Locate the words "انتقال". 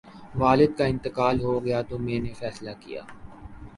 0.85-1.37